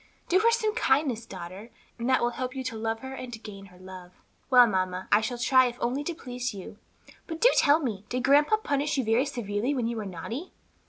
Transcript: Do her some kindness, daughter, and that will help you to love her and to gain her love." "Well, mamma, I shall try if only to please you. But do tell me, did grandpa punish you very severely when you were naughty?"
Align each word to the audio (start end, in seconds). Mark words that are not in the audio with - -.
Do 0.29 0.39
her 0.39 0.49
some 0.49 0.73
kindness, 0.73 1.27
daughter, 1.27 1.69
and 1.99 2.09
that 2.09 2.21
will 2.23 2.31
help 2.31 2.55
you 2.55 2.63
to 2.63 2.75
love 2.75 3.01
her 3.01 3.13
and 3.13 3.31
to 3.33 3.37
gain 3.37 3.67
her 3.67 3.77
love." 3.77 4.13
"Well, 4.49 4.65
mamma, 4.65 5.07
I 5.11 5.21
shall 5.21 5.37
try 5.37 5.67
if 5.67 5.77
only 5.79 6.03
to 6.05 6.15
please 6.15 6.55
you. 6.55 6.79
But 7.27 7.39
do 7.39 7.51
tell 7.55 7.77
me, 7.79 8.03
did 8.09 8.23
grandpa 8.23 8.57
punish 8.57 8.97
you 8.97 9.03
very 9.03 9.27
severely 9.27 9.75
when 9.75 9.85
you 9.85 9.97
were 9.97 10.05
naughty?" 10.07 10.53